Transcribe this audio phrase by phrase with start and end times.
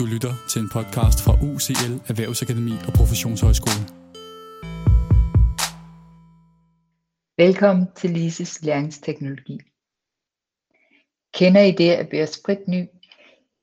[0.00, 3.82] Du lytter til en podcast fra UCL Erhvervsakademi og Professionshøjskole.
[7.42, 9.58] Velkommen til Lises læringsteknologi.
[11.34, 12.86] Kender I det at være spritny?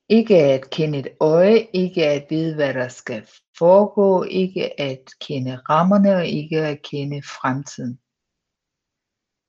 [0.08, 3.26] Ikke at kende et øje, ikke at vide, hvad der skal
[3.58, 7.98] foregå, ikke at kende rammerne og ikke at kende fremtiden.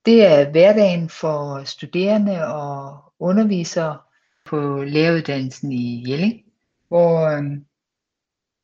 [0.06, 3.98] Det er hverdagen for studerende og undervisere
[4.46, 6.49] på læreruddannelsen i Jelling
[6.90, 7.44] hvor øh,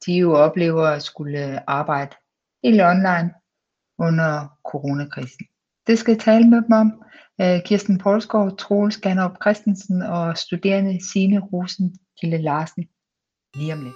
[0.06, 2.16] de jo oplever at skulle arbejde
[2.64, 3.34] helt online
[4.00, 5.46] under coronakrisen.
[5.88, 7.04] Det skal jeg tale med dem om.
[7.42, 12.88] Øh, Kirsten Poulsgaard, Troels Ganderup Christensen og studerende Signe Rosen Kille Larsen
[13.56, 13.96] lige om lidt.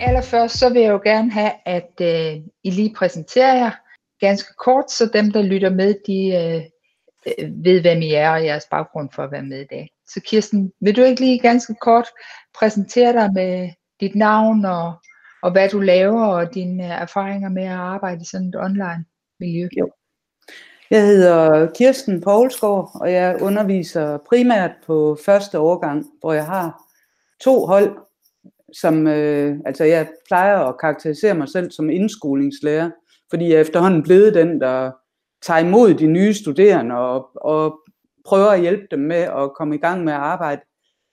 [0.00, 3.70] Allerførst så vil jeg jo gerne have, at øh, I lige præsenterer jer
[4.20, 6.62] ganske kort, så dem, der lytter med, de øh,
[7.26, 9.88] øh ved, hvem I er og jeres baggrund for at være med i dag.
[10.14, 12.06] Så Kirsten, vil du ikke lige ganske kort
[12.58, 14.92] præsentere dig med dit navn og,
[15.42, 19.04] og hvad du laver og dine øh, erfaringer med at arbejde i sådan et online
[19.40, 19.68] miljø?
[19.78, 19.90] Jo.
[20.90, 26.82] Jeg hedder Kirsten Poulsgaard, og jeg underviser primært på første årgang, hvor jeg har
[27.44, 27.96] to hold,
[28.80, 32.90] som, øh, altså jeg plejer at karakterisere mig selv som indskolingslærer,
[33.30, 34.90] fordi jeg efterhånden blevet den, der
[35.42, 37.81] tager imod de nye studerende og, og
[38.24, 40.60] prøver at hjælpe dem med at komme i gang med at arbejde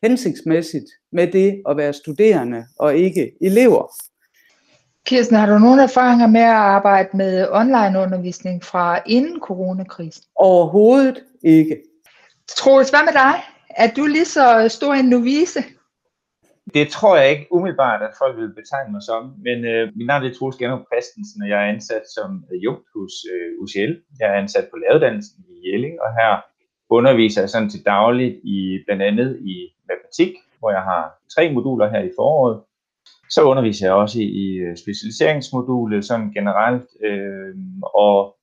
[0.03, 3.91] hensigtsmæssigt med det at være studerende og ikke elever.
[5.05, 10.23] Kirsten, har du nogle erfaringer med at arbejde med online undervisning fra inden coronakrisen?
[10.35, 11.77] Overhovedet ikke.
[12.57, 13.35] Troels, hvad med dig?
[13.69, 15.63] Er du lige så stor en novice?
[16.73, 20.25] Det tror jeg ikke umiddelbart, at folk vil betegne mig som, men øh, min navn
[20.25, 23.93] er Troels Gernot Christensen, og jeg er ansat som adjunkt hos øh, UCL.
[24.19, 26.31] Jeg er ansat på læreruddannelsen i Jelling, og her
[26.89, 29.55] underviser jeg sådan til dagligt i blandt andet i
[29.89, 32.61] matematik, hvor jeg har tre moduler her i foråret.
[33.29, 37.55] Så underviser jeg også i øh, specialiseringsmodulet sådan generelt, øh,
[37.93, 38.35] og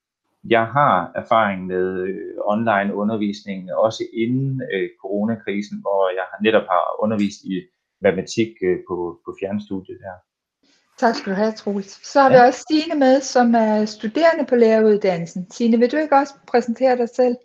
[0.48, 7.02] jeg har erfaring med øh, online undervisning også inden øh, coronakrisen, hvor jeg netop har
[7.02, 7.62] undervist i
[8.00, 10.16] matematik øh, på, på fjernstudiet her.
[10.98, 12.06] Tak skal du have, Troels.
[12.12, 12.36] Så har ja.
[12.36, 15.50] vi også Stine med, som er studerende på læreruddannelsen.
[15.50, 17.36] Stine, vil du ikke også præsentere dig selv?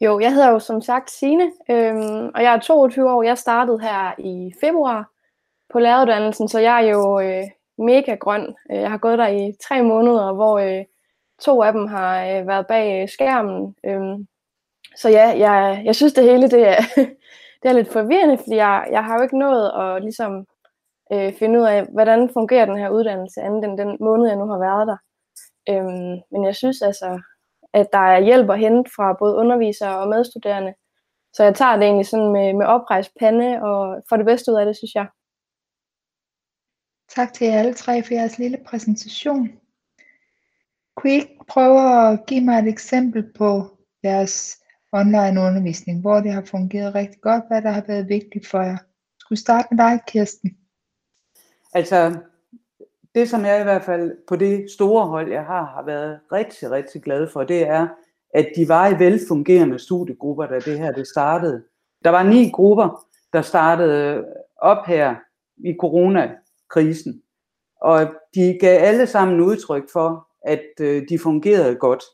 [0.00, 3.22] Jo, jeg hedder jo som sagt Sine, øhm, og jeg er 22 år.
[3.22, 5.10] Jeg startede her i februar
[5.72, 7.44] på læreruddannelsen, så jeg er jo øh,
[7.78, 8.54] mega grøn.
[8.72, 10.84] Øh, jeg har gået der i tre måneder, hvor øh,
[11.40, 13.74] to af dem har øh, været bag øh, skærmen.
[13.86, 14.26] Øhm,
[14.96, 16.80] så ja, jeg, jeg synes det hele det er,
[17.62, 20.46] det er lidt forvirrende, fordi jeg, jeg har jo ikke nået at ligesom,
[21.12, 24.46] øh, finde ud af, hvordan fungerer den her uddannelse, anden end den måned, jeg nu
[24.46, 24.96] har været der.
[25.70, 27.20] Øhm, men jeg synes altså,
[27.74, 30.74] at der er hjælp at hente fra både undervisere og medstuderende.
[31.32, 34.56] Så jeg tager det egentlig sådan med, med oprejst pande og får det bedste ud
[34.56, 35.06] af det, synes jeg.
[37.16, 39.48] Tak til jer alle tre for jeres lille præsentation.
[40.96, 44.56] Kunne I ikke prøve at give mig et eksempel på jeres
[44.92, 48.78] online undervisning, hvor det har fungeret rigtig godt, hvad der har været vigtigt for jer?
[49.20, 50.50] Skulle starte med dig, Kirsten.
[51.74, 52.20] Altså,
[53.18, 56.70] det som jeg i hvert fald på det store hold, jeg har, har været rigtig,
[56.70, 57.88] rigtig glad for, det er,
[58.34, 61.64] at de var i velfungerende studiegrupper, da det her det startede.
[62.04, 64.24] Der var ni grupper, der startede
[64.56, 65.16] op her
[65.56, 67.22] i coronakrisen,
[67.80, 68.00] og
[68.34, 72.04] de gav alle sammen udtryk for, at øh, de fungerede godt.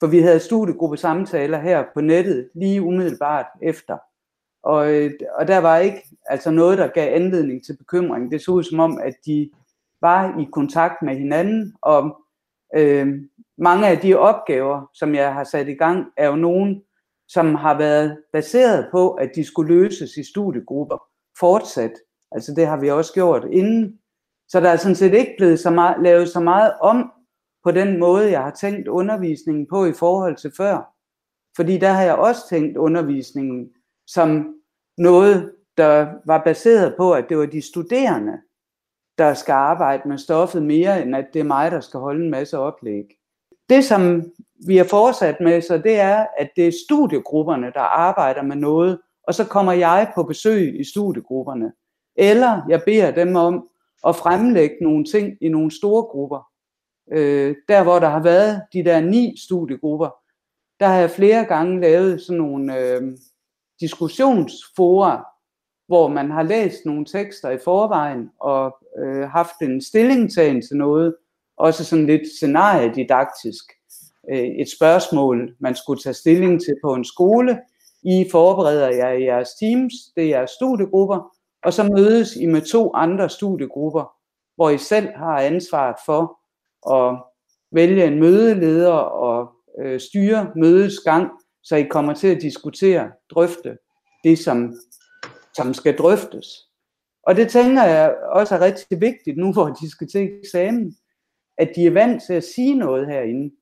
[0.00, 3.98] For vi havde studiegruppe samtaler her på nettet lige umiddelbart efter.
[4.62, 8.30] Og, øh, og der var ikke altså noget, der gav anledning til bekymring.
[8.30, 9.50] Det så ud som om, at de
[10.00, 12.16] var i kontakt med hinanden, og
[12.76, 13.08] øh,
[13.58, 16.82] mange af de opgaver, som jeg har sat i gang, er jo nogen,
[17.28, 20.98] som har været baseret på, at de skulle løses i studiegrupper
[21.40, 21.92] fortsat.
[22.32, 23.98] Altså det har vi også gjort inden.
[24.48, 27.12] Så der er sådan set ikke blevet så meget, lavet så meget om
[27.64, 30.94] på den måde, jeg har tænkt undervisningen på i forhold til før.
[31.56, 33.70] Fordi der har jeg også tænkt undervisningen
[34.06, 34.54] som
[34.98, 38.38] noget, der var baseret på, at det var de studerende,
[39.18, 42.30] der skal arbejde med stoffet mere, end at det er mig, der skal holde en
[42.30, 43.04] masse oplæg.
[43.68, 44.32] Det, som
[44.66, 48.98] vi har fortsat med, så det er, at det er studiegrupperne, der arbejder med noget,
[49.22, 51.72] og så kommer jeg på besøg i studiegrupperne.
[52.16, 53.68] Eller jeg beder dem om
[54.06, 56.48] at fremlægge nogle ting i nogle store grupper.
[57.12, 60.10] Øh, der, hvor der har været de der ni studiegrupper,
[60.80, 63.02] der har jeg flere gange lavet sådan nogle øh,
[63.80, 65.24] diskussionsfora,
[65.86, 71.14] hvor man har læst nogle tekster i forvejen og øh, haft en stillingtagen til noget,
[71.56, 73.64] også sådan lidt scenariedidaktisk.
[74.30, 77.58] Øh, et spørgsmål, man skulle tage stilling til på en skole,
[78.02, 81.34] I forbereder jer i jeres teams, det er jeres studiegrupper,
[81.64, 84.12] og så mødes I med to andre studiegrupper,
[84.56, 86.40] hvor I selv har ansvaret for
[86.96, 87.18] at
[87.72, 89.50] vælge en mødeleder og
[89.80, 91.30] øh, styre mødets gang,
[91.62, 93.76] så I kommer til at diskutere, drøfte
[94.24, 94.74] det, som,
[95.56, 96.67] som skal drøftes.
[97.22, 100.96] Og det tænker jeg også er rigtig vigtigt nu, hvor de skal til eksamen,
[101.58, 103.54] at de er vant til at sige noget herinde,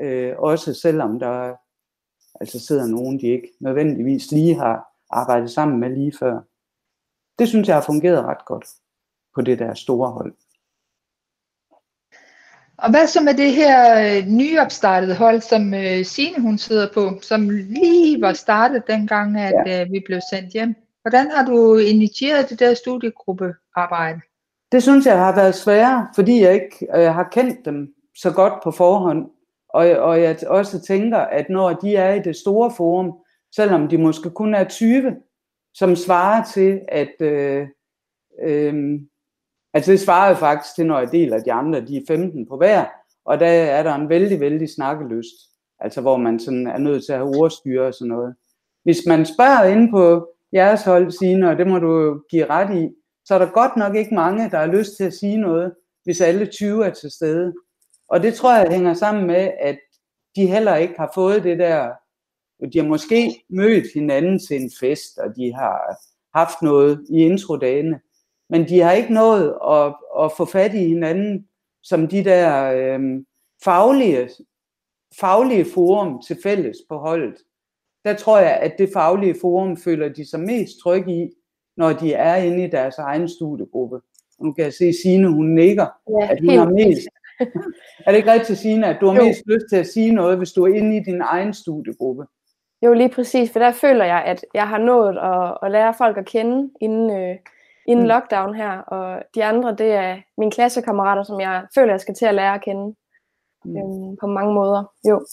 [0.00, 1.54] øh, også selvom der
[2.40, 6.40] altså sidder nogen, de ikke nødvendigvis lige har arbejdet sammen med lige før.
[7.38, 8.66] Det synes jeg har fungeret ret godt
[9.34, 10.34] på det der store hold.
[12.78, 17.10] Og hvad så med det her øh, nyopstartede hold, som øh, Signe hun sidder på,
[17.22, 19.82] som lige var startet dengang, at ja.
[19.82, 20.74] øh, vi blev sendt hjem?
[21.02, 24.20] Hvordan har du initieret det der studiegruppearbejde?
[24.72, 28.52] Det synes jeg har været sværere, fordi jeg ikke øh, har kendt dem så godt
[28.64, 29.30] på forhånd.
[29.68, 33.12] Og, og jeg også tænker, at når de er i det store forum,
[33.56, 35.16] selvom de måske kun er 20,
[35.74, 37.66] som svarer til, at øh,
[38.42, 39.00] øh,
[39.74, 42.56] altså det svarer jo faktisk til, når jeg deler de andre, de er 15 på
[42.56, 42.84] hver,
[43.24, 45.34] og der er der en vældig, vældig snakkelyst,
[45.78, 48.34] altså hvor man sådan er nødt til at have ordstyre og sådan noget.
[48.82, 52.88] Hvis man spørger ind på jeres hold, sige og det må du give ret i,
[53.24, 55.74] så er der godt nok ikke mange, der har lyst til at sige noget,
[56.04, 57.54] hvis alle 20 er til stede.
[58.08, 59.78] Og det tror jeg hænger sammen med, at
[60.36, 61.90] de heller ikke har fået det der,
[62.72, 65.96] de har måske mødt hinanden til en fest, og de har
[66.38, 68.00] haft noget i introdagene,
[68.50, 69.94] men de har ikke nået at,
[70.24, 71.48] at få fat i hinanden
[71.82, 73.00] som de der øh,
[73.64, 74.28] faglige,
[75.20, 77.36] faglige forum til fælles på holdet.
[78.04, 81.30] Der tror jeg, at det faglige forum føler de sig mest trygge i,
[81.76, 83.96] når de er inde i deres egen studiegruppe.
[84.38, 85.86] Og nu kan jeg se Signe, hun nikker,
[86.20, 87.08] ja, at hun har mest.
[88.06, 89.24] er det ikke rigtigt, Signe, at du har jo.
[89.24, 92.26] mest lyst til at sige noget, hvis du er inde i din egen studiegruppe?
[92.82, 96.16] Jo, lige præcis, for der føler jeg, at jeg har nået at, at lære folk
[96.18, 97.36] at kende inden, øh,
[97.86, 98.08] inden mm.
[98.08, 102.26] lockdown her, og de andre, det er mine klassekammerater, som jeg føler, jeg skal til
[102.26, 102.94] at lære at kende
[103.64, 103.76] mm.
[103.76, 104.84] øhm, på mange måder.
[105.08, 105.26] Jo.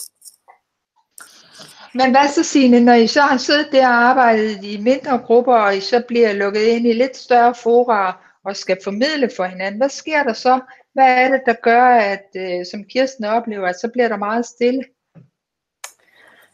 [1.98, 5.56] Men hvad så Signe, når I så har siddet der og arbejdet i mindre grupper,
[5.56, 9.80] og I så bliver lukket ind i lidt større fora og skal formidle for hinanden,
[9.80, 10.60] hvad sker der så?
[10.94, 14.46] Hvad er det, der gør, at øh, som Kirsten oplever, at så bliver der meget
[14.46, 14.84] stille?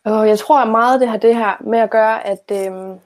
[0.06, 2.98] Og jeg tror at meget, det har det her med at gøre, at, øh,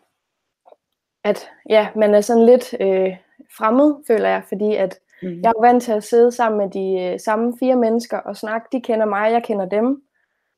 [1.23, 3.17] at ja, man er sådan lidt øh,
[3.57, 5.41] fremmed, føler jeg, fordi at mm.
[5.41, 8.67] jeg er vant til at sidde sammen med de øh, samme fire mennesker og snakke.
[8.71, 10.01] De kender mig, jeg kender dem.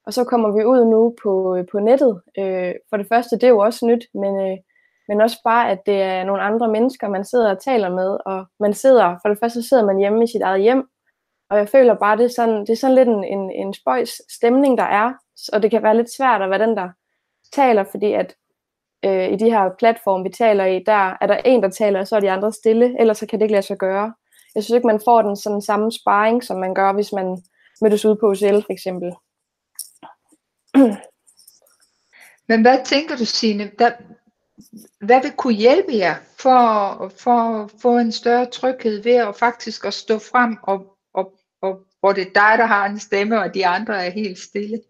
[0.09, 2.21] Og så kommer vi ud nu på, øh, på nettet.
[2.39, 4.57] Øh, for det første, det er jo også nyt, men, øh,
[5.07, 8.17] men også bare, at det er nogle andre mennesker, man sidder og taler med.
[8.25, 10.83] Og man sidder, for det første sidder man hjemme i sit eget hjem,
[11.49, 14.21] og jeg føler bare, det er sådan, det er sådan lidt en, en, en spøjs
[14.37, 15.13] stemning, der er.
[15.53, 16.89] Og det kan være lidt svært at være den, der
[17.53, 18.35] taler, fordi at
[19.05, 22.07] øh, i de her platforme, vi taler i, der er der en, der taler, og
[22.07, 24.13] så er de andre stille, ellers så kan det ikke lade sig gøre.
[24.55, 27.37] Jeg synes ikke, man får den sådan samme sparring, som man gør, hvis man
[27.81, 29.13] mødes ud på OCL for eksempel.
[32.47, 33.71] Men hvad tænker du, Signe?
[33.79, 33.91] Der,
[35.05, 39.85] hvad vil kunne hjælpe jer for, for at få en større tryghed ved at faktisk
[39.85, 43.53] at stå frem, og, og, og hvor det er dig, der har en stemme, og
[43.53, 44.81] de andre er helt stille?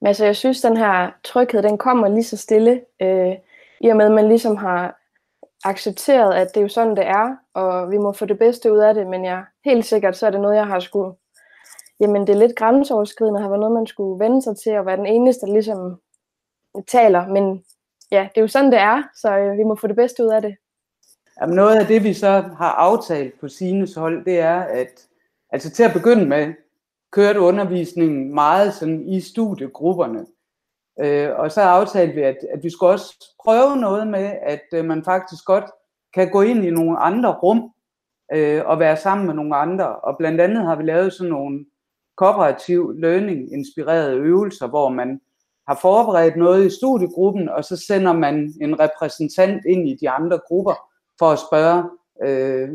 [0.00, 3.34] Men altså, jeg synes, den her tryghed, den kommer lige så stille, øh,
[3.80, 5.00] i og med, at man ligesom har
[5.64, 8.78] accepteret, at det er jo sådan, det er, og vi må få det bedste ud
[8.78, 11.16] af det, men jeg helt sikkert, så er det noget, jeg har skulle,
[12.00, 14.96] jamen det er lidt grænseoverskridende, har været noget, man skulle vende sig til, at være
[14.96, 16.00] den eneste, der ligesom
[16.86, 17.64] taler, men
[18.10, 20.28] ja, det er jo sådan, det er, så øh, vi må få det bedste ud
[20.28, 20.56] af det.
[21.40, 25.08] Jamen noget af det, vi så har aftalt på Sines hold, det er, at
[25.50, 26.54] altså til at begynde med,
[27.12, 30.26] kørte undervisningen meget sådan i studiegrupperne.
[31.00, 34.84] Øh, og så aftalte vi, at, at vi skulle også prøve noget med, at øh,
[34.84, 35.64] man faktisk godt
[36.14, 37.72] kan gå ind i nogle andre rum
[38.32, 39.96] øh, og være sammen med nogle andre.
[39.96, 41.64] Og blandt andet har vi lavet sådan nogle
[42.16, 45.20] kooperativ learning inspirerede øvelser, hvor man
[45.68, 50.40] har forberedt noget i studiegruppen, og så sender man en repræsentant ind i de andre
[50.46, 50.74] grupper
[51.18, 51.84] for at spørge,
[52.22, 52.68] øh,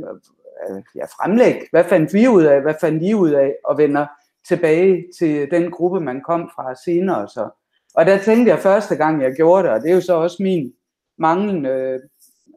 [0.69, 4.07] øh, ja, fremlæg, hvad fandt vi ud af, hvad fandt I ud af, og vender
[4.47, 7.27] tilbage til den gruppe, man kom fra senere.
[7.27, 7.49] Så.
[7.95, 10.43] Og der tænkte jeg første gang, jeg gjorde det, og det er jo så også
[10.43, 10.73] min
[11.17, 11.99] manglende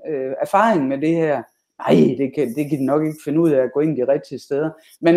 [0.08, 1.42] øh, erfaring med det her,
[1.88, 4.08] nej, det kan, det kan de nok ikke finde ud af at gå ind de
[4.08, 4.70] rigtige steder.
[5.00, 5.14] Men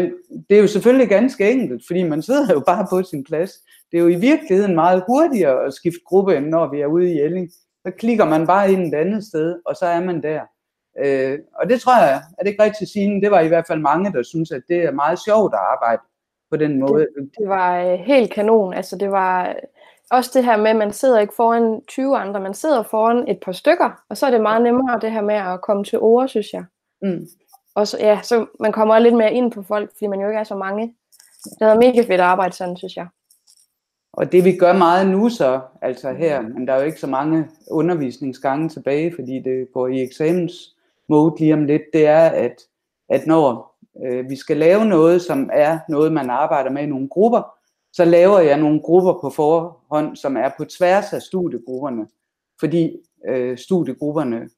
[0.49, 3.51] det er jo selvfølgelig ganske enkelt, fordi man sidder jo bare på sin plads.
[3.91, 7.13] Det er jo i virkeligheden meget hurtigere at skifte gruppe, end når vi er ude
[7.13, 7.51] i Elling.
[7.85, 10.41] Så klikker man bare ind et andet sted, og så er man der.
[11.03, 13.67] Øh, og det tror jeg, er det ikke rigtigt at sige, det var i hvert
[13.67, 16.01] fald mange, der synes, at det er meget sjovt at arbejde
[16.51, 16.99] på den måde.
[16.99, 18.73] Det, det var øh, helt kanon.
[18.73, 19.55] Altså det var
[20.11, 23.39] også det her med, at man sidder ikke foran 20 andre, man sidder foran et
[23.39, 26.27] par stykker, og så er det meget nemmere det her med at komme til ord,
[26.27, 26.63] synes jeg.
[27.01, 27.27] Mm.
[27.75, 30.39] Og så, ja, så man kommer lidt mere ind på folk, fordi man jo ikke
[30.39, 30.93] er så mange.
[31.59, 33.07] Det er mega fedt at arbejde sådan, synes jeg.
[34.13, 37.07] Og det vi gør meget nu så, altså her, men der er jo ikke så
[37.07, 42.55] mange undervisningsgange tilbage, fordi det går i eksamensmode lige om lidt, det er, at,
[43.09, 47.09] at når øh, vi skal lave noget, som er noget, man arbejder med i nogle
[47.09, 47.56] grupper,
[47.93, 52.07] så laver jeg nogle grupper på forhånd, som er på tværs af studiegrupperne,
[52.59, 54.49] fordi øh, studiegrupperne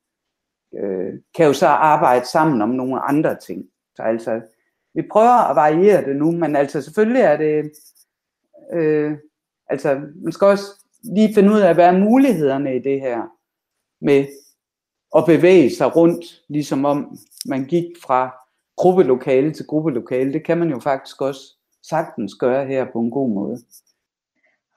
[0.76, 3.66] øh, kan jo så arbejde sammen om nogle andre ting.
[3.96, 4.42] Så altså,
[4.94, 7.72] vi prøver at variere det nu, men altså selvfølgelig er det,
[8.74, 9.18] øh,
[9.70, 10.66] altså man skal også
[11.04, 13.22] lige finde ud af, hvad er mulighederne i det her
[14.02, 14.26] med
[15.16, 18.36] at bevæge sig rundt, ligesom om man gik fra
[18.78, 20.34] gruppelokale til gruppelokale.
[20.34, 23.58] Det kan man jo faktisk også sagtens gøre her på en god måde.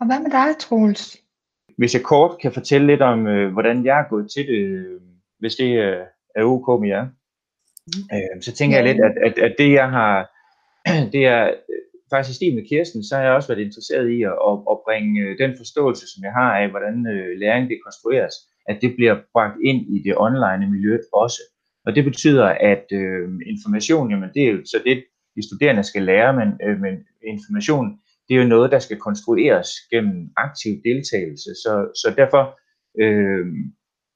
[0.00, 1.16] Og hvad med dig, Troels?
[1.78, 5.00] Hvis jeg kort kan fortælle lidt om, øh, hvordan jeg er gået til det, øh,
[5.38, 6.00] hvis det øh,
[6.36, 7.06] er ok med jer,
[8.14, 8.84] øh, så tænker ja.
[8.84, 10.30] jeg lidt, at, at, at det jeg har,
[11.14, 11.54] det er
[12.10, 14.76] faktisk i stil med Kirsten, så har jeg også været interesseret i at, at, at
[14.86, 18.34] bringe den forståelse, som jeg har af, hvordan øh, læring det konstrueres,
[18.70, 21.40] at det bliver bragt ind i det online miljø også.
[21.86, 25.04] Og det betyder, at øh, information, jamen det er jo så det,
[25.36, 26.94] de studerende skal lære, men, øh, men
[27.34, 27.86] information,
[28.28, 31.50] det er jo noget, der skal konstrueres gennem aktiv deltagelse.
[31.62, 32.42] Så, så derfor
[33.02, 33.46] øh,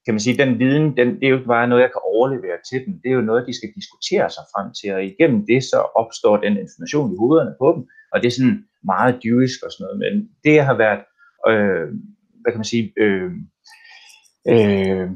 [0.04, 2.58] kan man sige, den viden, den, det er jo ikke bare noget, jeg kan overlevere
[2.70, 2.92] til dem.
[3.02, 6.36] Det er jo noget, de skal diskutere sig frem til, og igennem det så opstår
[6.36, 7.82] den information i hovederne på dem,
[8.12, 8.58] og det er sådan
[8.92, 9.98] meget dyrisk og sådan noget.
[10.04, 10.12] Men
[10.44, 11.02] det, jeg har været,
[11.50, 11.88] øh,
[12.40, 13.30] hvad kan man sige, øh,
[14.52, 15.08] øh,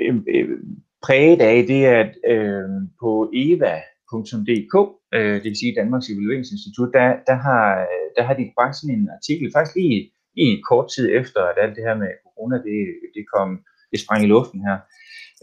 [0.00, 0.58] øh, øh
[1.06, 2.68] præget af, det er, at øh,
[3.00, 3.76] på EVA,
[4.14, 4.74] eva.dk,
[5.16, 8.96] øh, det vil sige Danmarks Evalueringsinstitut, der, der, har, øh, der har de bragt sådan
[8.98, 12.78] en artikel, faktisk lige, lige kort tid efter, at alt det her med corona, det,
[13.16, 13.48] det kom,
[13.90, 14.76] det sprang i luften her.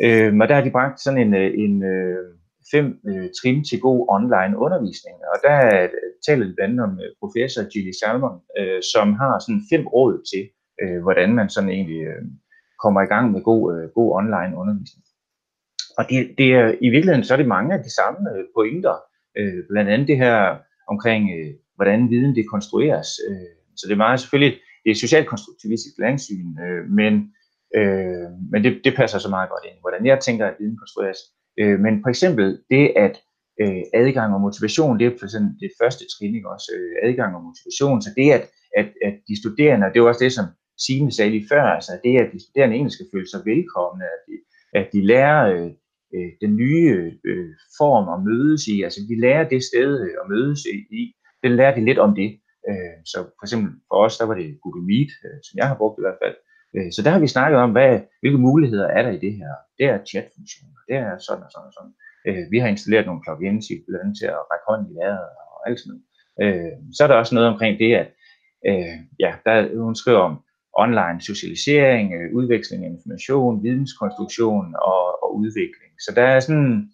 [0.03, 2.25] Øh, og der har de bragt sådan en, øh, en, øh,
[2.73, 5.17] fem øh, trin til god online undervisning.
[5.31, 5.89] Og der øh,
[6.27, 10.43] taler de blandt om professor Gilly Salmon, øh, som har sådan fem råd til,
[10.81, 12.23] øh, hvordan man sådan egentlig øh,
[12.83, 15.03] kommer i gang med god, øh, god online undervisning.
[16.01, 18.95] Og det, det er, i virkeligheden så er det mange af de samme øh, pointer,
[19.37, 20.37] øh, blandt andet det her
[20.93, 23.09] omkring, øh, hvordan viden det konstrueres.
[23.27, 24.53] Øh, så det er meget selvfølgelig,
[24.83, 27.13] det er socialt konstruktivistisk læringssyn, øh, men,
[27.77, 31.19] øh, men det, det passer så meget godt ind, hvordan jeg tænker, at viden konstrueres.
[31.59, 33.15] Øh, men for eksempel det, at
[33.61, 37.35] øh, adgang og motivation, det er for eksempel det første trin, ikke også, øh, adgang
[37.37, 38.43] og motivation, så det at,
[38.79, 40.45] at, at de studerende, det er også det, som
[40.85, 44.21] Signe sagde lige før, altså det, at de studerende egentlig skal føle sig velkomne, at
[44.27, 44.35] de,
[44.79, 45.71] at de lærer øh,
[46.15, 46.89] øh, den nye
[47.29, 48.75] øh, form at mødes i.
[48.85, 50.61] Altså vi lærer det sted øh, at mødes
[50.99, 51.03] i.
[51.43, 52.29] den lærer de lidt om det.
[52.69, 55.77] Øh, så for eksempel for os, der var det Google Meet, øh, som jeg har
[55.81, 56.35] brugt i hvert fald.
[56.75, 57.91] Øh, så der har vi snakket om, hvad,
[58.21, 59.53] hvilke muligheder er der i det her.
[59.77, 61.93] Det er chatfunktioner, det er sådan og sådan og sådan.
[62.27, 65.57] Øh, vi har installeret nogle plugins i blandt til at række hånden i vejret og
[65.67, 66.05] alt sådan noget.
[66.43, 68.09] Øh, så er der også noget omkring det, at
[68.69, 69.55] øh, ja, der,
[69.87, 70.35] hun skriver om,
[70.73, 75.93] online socialisering, øh, udveksling af information, videnskonstruktion og, og udvikling.
[75.99, 76.91] Så der er sådan,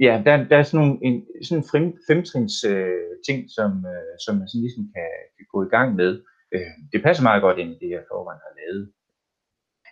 [0.00, 4.36] ja, der, der er sådan nogle en, sådan fem, femtrins øh, ting, som, øh, som
[4.36, 6.22] man sådan ligesom kan, kan gå i gang med.
[6.54, 8.92] Øh, det passer meget godt ind i det, jeg forvejen har lavet.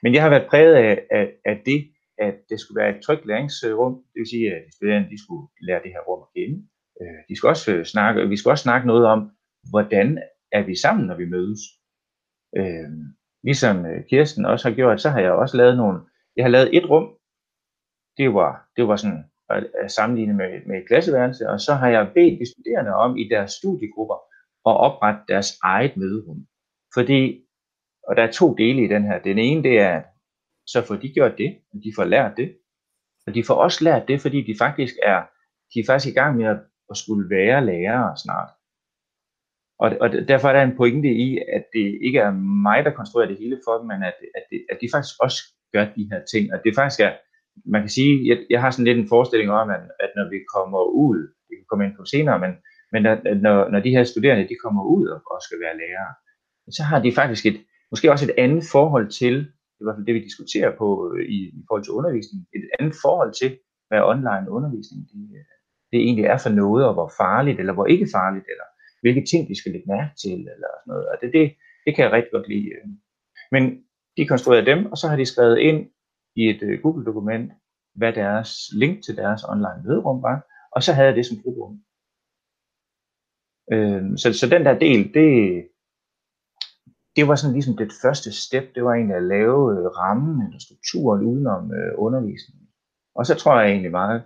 [0.02, 1.80] Men jeg har været præget af, af, af det,
[2.18, 3.94] at det skulle være et trygt læringsrum.
[4.12, 6.56] Det vil sige, at de studerende de skulle lære det her rum at kende.
[7.00, 9.30] Øh, de skulle også øh, snakke, vi skulle også snakke noget om,
[9.70, 10.18] hvordan
[10.52, 11.60] er vi sammen, når vi mødes.
[12.56, 13.02] Øhm,
[13.42, 16.00] ligesom, øh, ligesom Kirsten også har gjort, så har jeg også lavet nogle,
[16.36, 17.06] jeg har lavet et rum,
[18.16, 21.74] det var, det var sådan øh, øh, at sammenligne med, med et klasseværelse, og så
[21.74, 24.18] har jeg bedt de studerende om i deres studiegrupper
[24.70, 26.46] at oprette deres eget møderum.
[26.94, 27.44] Fordi,
[28.08, 29.18] og der er to dele i den her.
[29.18, 30.02] Den ene, det er,
[30.66, 32.56] så får de gjort det, og de får lært det.
[33.26, 35.20] Og de får også lært det, fordi de faktisk er,
[35.74, 36.58] de er faktisk i gang med at,
[36.90, 38.50] at skulle være lærere snart.
[39.82, 42.32] Og, og derfor er der en pointe i, at det ikke er
[42.66, 45.40] mig, der konstruerer det hele for dem, men at, at, det, at de faktisk også
[45.74, 46.44] gør de her ting.
[46.54, 47.12] Og det faktisk er,
[47.74, 50.38] man kan sige, jeg, jeg har sådan lidt en forestilling om, at, at når vi
[50.54, 51.18] kommer ud,
[51.48, 52.52] vi kan komme ind på senere, men,
[52.92, 55.78] men at, at når, når de her studerende, de kommer ud og, og skal være
[55.82, 56.12] lærere,
[56.76, 57.58] så har de faktisk et,
[57.90, 59.34] måske også et andet forhold til,
[59.80, 60.88] i hvert fald det, vi diskuterer på
[61.36, 63.50] i, i forhold til undervisning, et andet forhold til,
[63.88, 65.20] hvad online undervisning det,
[65.92, 68.66] det egentlig er for noget, og hvor farligt, eller hvor ikke farligt, eller
[69.00, 71.08] hvilke ting de skal lægge mærke til, eller sådan noget.
[71.08, 71.44] Og det, det,
[71.84, 72.68] det kan jeg rigtig godt lide.
[72.76, 72.88] Øh.
[73.52, 73.62] Men
[74.16, 75.90] de konstruerede dem, og så har de skrevet ind
[76.36, 77.52] i et øh, Google-dokument,
[77.94, 80.36] hvad deres link til deres online møderum var,
[80.72, 81.76] og så havde jeg det som grupperum.
[83.72, 85.30] Øh, så, så den der del, det,
[87.16, 90.60] det var sådan ligesom det første step, det var egentlig at lave øh, rammen eller
[90.66, 92.66] strukturen udenom øh, undervisningen.
[93.14, 94.22] Og så tror jeg egentlig meget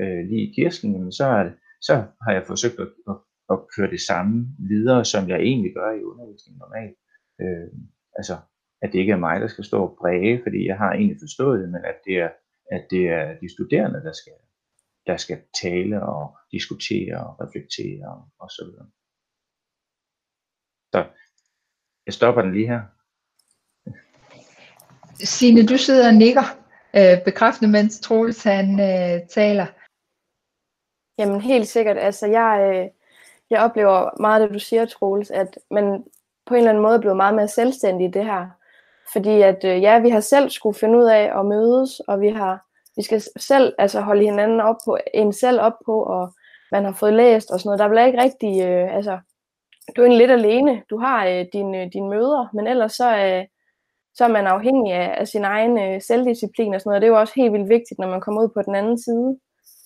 [0.00, 3.16] øh, lige i Kirsten, så, er, så har jeg forsøgt at, at,
[3.52, 6.96] at køre det samme videre, som jeg egentlig gør i undervisningen normalt.
[7.40, 7.68] Øh,
[8.18, 8.36] altså,
[8.82, 11.60] at det ikke er mig, der skal stå og præge, fordi jeg har egentlig forstået
[11.60, 12.30] det, men at det er,
[12.70, 14.32] at det er de studerende, der skal,
[15.06, 18.88] der skal tale og diskutere og reflektere og, og så videre.
[20.92, 21.00] Så
[22.06, 22.82] jeg stopper den lige her.
[25.14, 26.46] Signe, du sidder og nikker
[26.98, 29.66] øh, bekræftende, mens Troels han øh, taler.
[31.18, 31.98] Jamen helt sikkert.
[31.98, 32.90] Altså jeg, øh,
[33.50, 36.04] jeg oplever meget det, du siger, Troels, at man
[36.46, 38.46] på en eller anden måde er blevet meget mere selvstændig i det her.
[39.12, 42.28] Fordi at øh, ja, vi har selv skulle finde ud af at mødes, og vi
[42.28, 46.32] har vi skal selv altså holde hinanden op på, en selv op på, og
[46.72, 47.78] man har fået læst og sådan noget.
[47.78, 49.18] Der bliver ikke rigtig, øh, altså,
[49.96, 50.82] du er egentlig lidt alene.
[50.90, 53.44] Du har øh, øh dine, dine møder, men ellers så, øh,
[54.14, 57.02] så er man afhængig af, af sin egen øh, selvdisciplin og sådan noget.
[57.02, 59.38] Det er jo også helt vildt vigtigt, når man kommer ud på den anden side.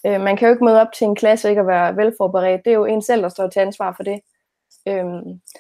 [0.07, 2.65] Øh, man kan jo ikke møde op til en klasse og ikke at være velforberedt.
[2.65, 4.21] Det er jo en selv, der står til ansvar for det.
[4.89, 5.05] Øh,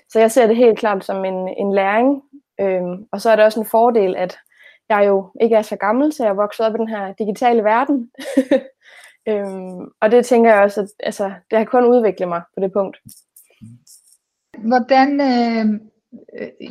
[0.09, 2.23] så jeg ser det helt klart som en, en læring.
[2.61, 2.83] Øh,
[3.13, 4.39] og så er det også en fordel, at
[4.89, 7.65] jeg jo ikke er så gammel, så jeg er vokset op i den her digitale
[7.65, 8.11] verden.
[9.29, 12.73] øhm, og det tænker jeg også, at altså, det har kun udviklet mig på det
[12.73, 12.97] punkt.
[14.59, 15.81] Hvordan øh,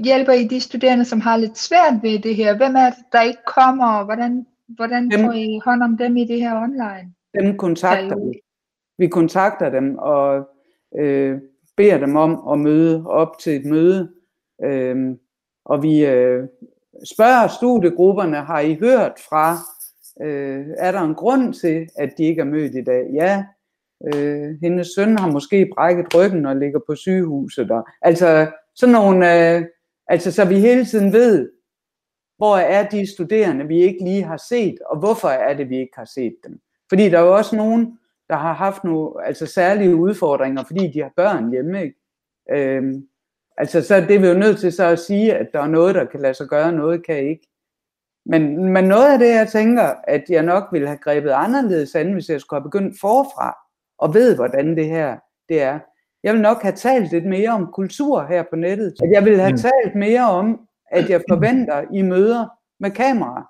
[0.04, 2.58] hjælper I de studerende, som har lidt svært ved det her?
[2.58, 6.26] Hvem er det, der ikke kommer, og hvordan, hvordan får I hånd om dem i
[6.26, 7.14] det her online?
[7.34, 8.42] Dem kontakter vi.
[8.98, 10.50] Vi kontakter dem og
[10.98, 11.42] øh,
[11.78, 14.12] beder dem om at møde op til et møde.
[14.64, 15.16] Øh,
[15.66, 16.48] og vi øh,
[17.14, 19.58] spørger studiegrupperne, har I hørt fra,
[20.22, 23.08] øh, er der en grund til, at de ikke er mødt i dag?
[23.14, 23.46] Ja,
[24.06, 27.70] øh, hendes søn har måske brækket ryggen og ligger på sygehuset.
[27.70, 27.82] Der.
[28.02, 29.66] Altså sådan nogle, øh,
[30.08, 31.52] altså så vi hele tiden ved,
[32.38, 35.96] hvor er de studerende, vi ikke lige har set, og hvorfor er det, vi ikke
[35.96, 36.60] har set dem.
[36.90, 38.00] Fordi der er jo også nogen,
[38.30, 41.84] der har haft nogle altså særlige udfordringer, fordi de har børn hjemme.
[41.84, 41.96] Ikke?
[42.52, 43.10] Øhm,
[43.60, 45.96] Altså, så det er vi jo nødt til så at sige, at der er noget,
[45.96, 47.48] der kan lade sig gøre, noget kan ikke.
[48.26, 52.14] Men, men noget af det, jeg tænker, at jeg nok ville have grebet anderledes an,
[52.14, 53.58] hvis jeg skulle have begyndt forfra,
[53.98, 55.18] og ved, hvordan det her
[55.50, 55.80] det er.
[56.24, 58.96] Jeg vil nok have talt lidt mere om kultur her på nettet.
[59.04, 59.58] At jeg vil have mm.
[59.58, 62.48] talt mere om, at jeg forventer i møder
[62.80, 63.50] med kamera.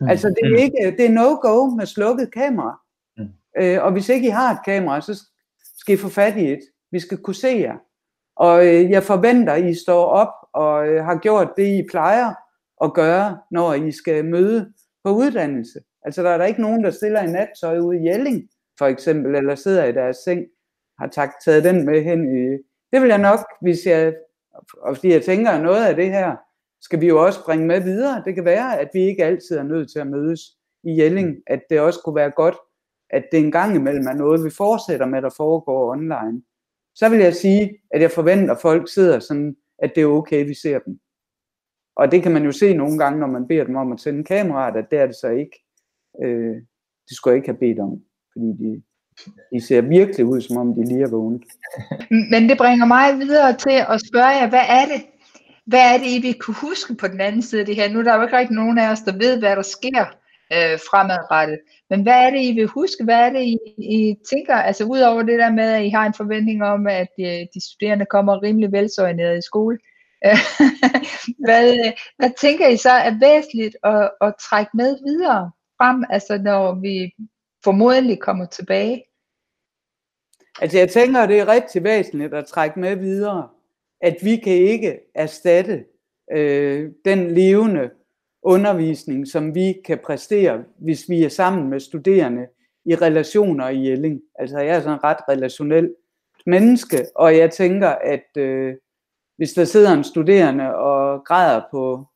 [0.00, 0.08] Mm.
[0.08, 2.80] Altså det er, ikke, det er no-go med slukket kamera.
[3.16, 3.28] Mm.
[3.58, 5.22] Øh, og hvis ikke I har et kamera, så
[5.78, 6.60] skal I få fat i et.
[6.92, 7.76] Vi skal kunne se jer.
[8.36, 12.34] Og øh, jeg forventer, at I står op og øh, har gjort det, I plejer
[12.84, 14.72] at gøre, når I skal møde
[15.04, 15.80] på uddannelse.
[16.02, 19.34] Altså der er der ikke nogen, der stiller en nattøj ude i Jelling, for eksempel,
[19.34, 20.46] eller sidder i deres seng,
[20.98, 22.58] har taget den med hen i...
[22.92, 24.14] Det vil jeg nok, hvis jeg...
[24.82, 26.36] Og fordi jeg tænker, at noget af det her
[26.80, 28.22] skal vi jo også bringe med videre.
[28.24, 30.40] Det kan være, at vi ikke altid er nødt til at mødes
[30.84, 31.36] i Jelling.
[31.46, 32.56] At det også kunne være godt,
[33.10, 36.42] at det en gang imellem er noget, vi fortsætter med, der foregår online
[36.94, 40.46] så vil jeg sige, at jeg forventer, at folk sidder sådan, at det er okay,
[40.46, 41.00] vi ser dem.
[41.96, 44.24] Og det kan man jo se nogle gange, når man beder dem om at tænde
[44.24, 45.64] kameraet, at det er det så ikke.
[46.22, 46.54] Øh,
[47.08, 48.82] det skulle jeg ikke have bedt om, fordi de,
[49.52, 51.42] de ser virkelig ud, som om de lige er vågnet.
[52.32, 55.00] Men det bringer mig videre til at spørge jer, hvad er det,
[55.70, 57.88] hvad er det, I vil kunne huske på den anden side af det her?
[57.88, 60.04] Nu er der jo ikke rigtig nogen af os, der ved, hvad der sker
[60.52, 61.58] øh, fremadrettet.
[61.90, 63.04] Men hvad er det, I vil huske?
[63.04, 64.54] Hvad er det, I, I tænker?
[64.54, 67.60] Altså udover det der med, at I har en forventning om, at de, øh, de
[67.68, 69.78] studerende kommer rimelig velsorienteret i skole.
[70.26, 70.38] Øh,
[71.46, 76.74] hvad, hvad tænker I så er væsentligt at, at trække med videre frem, altså når
[76.74, 77.12] vi
[77.64, 79.02] formodentlig kommer tilbage?
[80.60, 83.48] Altså jeg tænker, at det er rigtig væsentligt at trække med videre,
[84.00, 85.84] at vi kan ikke erstatte
[86.32, 87.90] øh, den levende
[88.42, 92.46] undervisning, som vi kan præstere, hvis vi er sammen med studerende
[92.84, 94.20] i relationer i Jelling.
[94.38, 95.94] Altså jeg er sådan en ret relationel
[96.46, 98.74] menneske, og jeg tænker, at øh,
[99.36, 102.06] hvis der sidder en studerende og græder på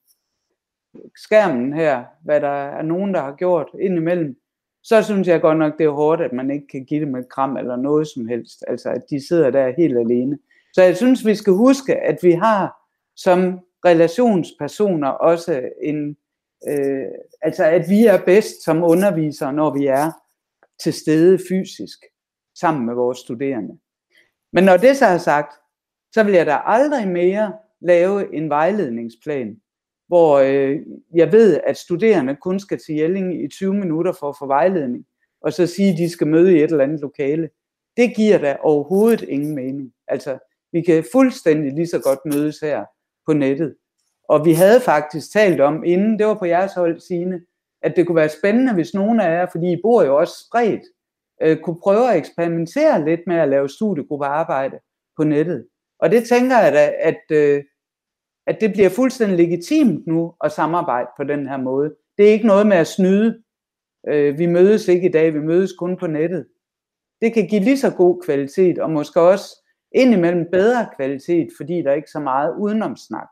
[1.17, 4.37] skærmen her, hvad der er nogen, der har gjort indimellem,
[4.83, 7.29] så synes jeg godt nok, det er hårdt, at man ikke kan give dem et
[7.29, 8.65] kram eller noget som helst.
[8.69, 10.39] Altså, at de sidder der helt alene.
[10.75, 12.85] Så jeg synes, vi skal huske, at vi har
[13.17, 16.17] som relationspersoner også en,
[16.69, 17.07] øh,
[17.43, 20.11] altså at vi er bedst som undervisere, når vi er
[20.83, 21.99] til stede fysisk
[22.59, 23.79] sammen med vores studerende.
[24.53, 25.53] Men når det så er sagt,
[26.13, 29.61] så vil jeg da aldrig mere lave en vejledningsplan,
[30.07, 30.81] hvor øh,
[31.15, 35.07] jeg ved, at studerende kun skal til Jelling i 20 minutter for at få vejledning,
[35.41, 37.51] og så sige, at de skal møde i et eller andet lokale.
[37.97, 39.93] Det giver da overhovedet ingen mening.
[40.09, 40.39] Altså,
[40.75, 42.85] vi kan fuldstændig lige så godt mødes her
[43.27, 43.75] på nettet.
[44.29, 47.41] Og vi havde faktisk talt om, inden det var på jeres hold, Signe,
[47.83, 50.83] at det kunne være spændende, hvis nogen af jer, fordi I bor jo også spredt,
[51.43, 54.79] øh, kunne prøve at eksperimentere lidt med at lave studiegruppearbejde
[55.17, 55.67] på nettet.
[55.99, 57.65] Og det tænker jeg da, at, øh,
[58.47, 61.95] at det bliver fuldstændig legitimt nu at samarbejde på den her måde.
[62.19, 63.43] Det er ikke noget med at snyde.
[64.09, 66.47] Øh, vi mødes ikke i dag, vi mødes kun på nettet.
[67.21, 69.64] Det kan give lige så god kvalitet, og måske også
[69.95, 73.29] indimellem bedre kvalitet, fordi der er ikke så meget udenomsnak.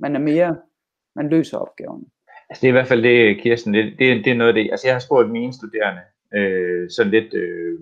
[0.00, 0.56] Man er mere,
[1.16, 2.04] man løser opgaverne.
[2.50, 4.70] Altså det er i hvert fald det, Kirsten, det, det, det er noget af det.
[4.70, 6.02] Altså jeg har spurgt mine studerende,
[6.34, 7.78] øh, sådan lidt, øh,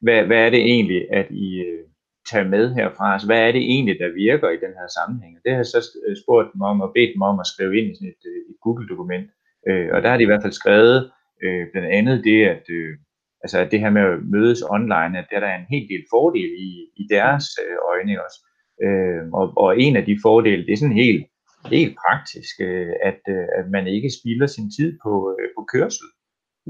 [0.00, 1.84] hvad, hvad er det egentlig, at I øh,
[2.30, 3.12] tager med herfra?
[3.12, 5.34] Altså hvad er det egentlig, der virker i den her sammenhæng?
[5.44, 7.86] Det har jeg så øh, spurgt dem om og bedt dem om at skrive ind
[7.90, 9.30] i sådan et, øh, et Google-dokument.
[9.68, 11.10] Øh, og der har de i hvert fald skrevet
[11.42, 12.92] øh, blandt andet det, at, øh,
[13.42, 16.50] altså at det her med at mødes online, at der er en helt del fordel
[16.68, 18.38] i, i deres øh, øjne også.
[18.84, 21.26] Øh, og, og en af de fordele, det er sådan helt,
[21.66, 26.08] helt praktisk, øh, at, øh, at man ikke spilder sin tid på, øh, på kørsel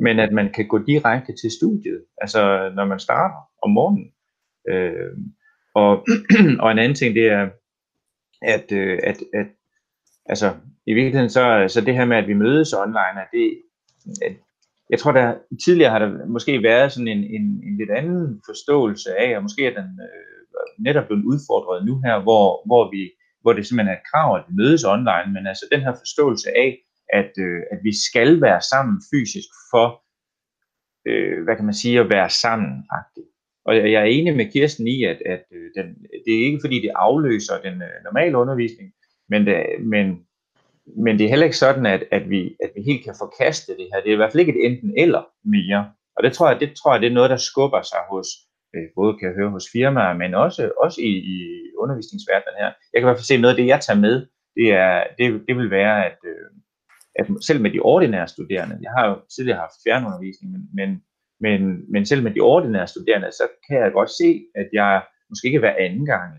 [0.00, 4.12] men at man kan gå direkte til studiet, altså når man starter om morgenen.
[4.68, 5.16] Øh,
[5.74, 6.07] og,
[6.62, 7.50] og en anden ting, det er,
[8.42, 9.46] at, øh, at, at
[10.26, 10.54] altså,
[10.87, 13.62] i virkeligheden så, så det her med, at vi mødes online, at det,
[14.22, 14.37] at,
[14.90, 19.11] jeg tror, der tidligere har der måske været sådan en, en, en lidt anden forståelse
[19.18, 20.38] af, og måske er den øh,
[20.87, 23.03] netop blevet udfordret nu her, hvor, hvor, vi,
[23.42, 26.48] hvor det simpelthen er et krav, at vi mødes online, men altså den her forståelse
[26.64, 26.70] af,
[27.12, 29.87] at, øh, at vi skal være sammen fysisk for,
[31.09, 32.72] øh, hvad kan man sige, at være sammen.
[32.92, 33.29] -agtigt.
[33.66, 35.87] Og jeg er enig med Kirsten i, at, at øh, den,
[36.24, 38.92] det er ikke fordi, det afløser den øh, normale undervisning,
[39.29, 40.07] men, det, men,
[40.96, 43.88] men det er heller ikke sådan, at, at, vi, at vi helt kan forkaste det
[43.92, 44.01] her.
[44.01, 45.92] Det er i hvert fald ikke et enten eller mere.
[46.16, 48.29] Og det tror jeg, det tror jeg, det er noget, der skubber sig hos,
[48.74, 51.37] øh, både kan jeg høre hos firmaer, men også, også i, i
[51.83, 52.70] undervisningsverdenen her.
[52.90, 54.16] Jeg kan i hvert fald se noget af det, jeg tager med,
[54.57, 56.48] det, er, det, det vil være, at, øh,
[57.18, 60.90] at selv med de ordinære studerende, jeg har jo tidligere haft fjernundervisning, men, men,
[61.44, 61.61] men,
[61.92, 65.59] men selv med de ordinære studerende, så kan jeg godt se, at jeg måske ikke
[65.59, 66.31] hver anden gang,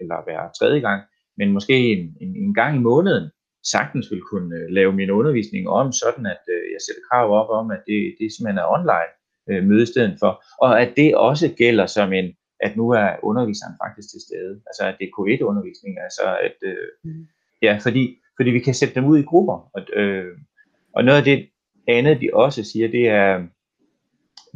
[0.00, 1.02] eller hver tredje gang,
[1.38, 3.30] men måske en, en, en gang i måneden,
[3.64, 7.50] sagtens vil kunne øh, lave min undervisning om, sådan at øh, jeg sætter krav op
[7.60, 9.12] om, at det, det simpelthen er online
[9.50, 10.32] øh, møde stedet for,
[10.64, 12.28] og at det også gælder som en,
[12.60, 16.88] at nu er underviseren faktisk til stede, altså at det er K1-undervisning, altså at, øh,
[17.04, 17.26] mm.
[17.62, 18.04] ja, fordi
[18.36, 19.70] fordi vi kan sætte dem ud i grupper.
[19.74, 20.36] Og, øh,
[20.96, 21.48] og noget af det
[21.88, 23.46] andet, de også siger, det er,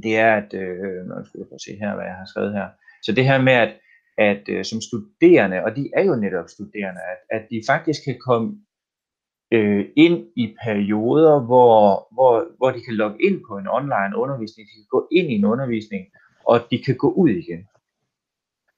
[0.02, 2.52] det er at, øh, nu skal jeg prøve at se her, hvad jeg har skrevet
[2.52, 2.68] her.
[3.02, 3.72] Så det her med, at,
[4.18, 8.18] at øh, som studerende, og de er jo netop studerende, at, at de faktisk kan
[8.28, 8.46] komme
[9.52, 14.68] øh, ind i perioder, hvor, hvor, hvor de kan logge ind på en online undervisning,
[14.68, 16.06] de kan gå ind i en undervisning,
[16.46, 17.66] og de kan gå ud igen.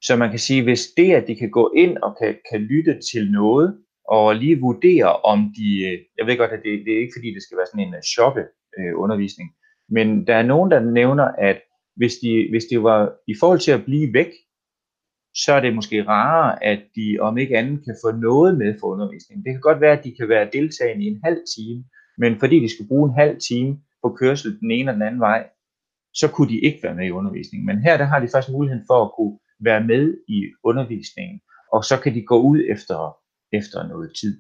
[0.02, 3.00] Så man kan sige, hvis det, at de kan gå ind og kan, kan lytte
[3.12, 3.78] til noget,
[4.08, 7.42] og lige vurdere, om de, jeg ved godt, at det, det er ikke fordi, det
[7.42, 8.42] skal være sådan en chokke shoppe
[8.78, 9.50] øh, undervisning,
[9.88, 11.60] men der er nogen, der nævner, at
[11.96, 14.32] hvis, de, hvis det var i forhold til at blive væk,
[15.44, 18.86] så er det måske rarere, at de om ikke andet kan få noget med for
[18.86, 19.44] undervisningen.
[19.44, 21.84] Det kan godt være, at de kan være deltagende i en halv time,
[22.18, 25.20] men fordi de skal bruge en halv time på kørsel den ene og den anden
[25.20, 25.48] vej,
[26.14, 27.66] så kunne de ikke være med i undervisningen.
[27.66, 31.40] Men her der har de faktisk muligheden for at kunne være med i undervisningen,
[31.72, 33.16] og så kan de gå ud efter
[33.52, 34.34] efter noget tid.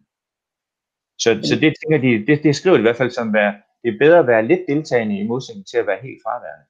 [1.18, 3.94] Så, så det tænker de, det, det skriver de i hvert fald som, at det
[3.94, 6.66] er bedre at være lidt deltagende i modsætning til at være helt fraværende.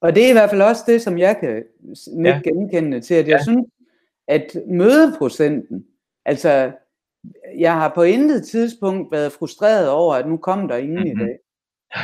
[0.00, 1.64] Og det er i hvert fald også det, som jeg kan
[2.24, 2.40] ja.
[2.44, 3.42] genkende til, at jeg ja.
[3.42, 3.66] synes,
[4.28, 5.86] at mødeprocenten,
[6.24, 6.72] altså
[7.58, 11.20] jeg har på intet tidspunkt været frustreret over, at nu kom der ingen mm-hmm.
[11.20, 11.38] i dag.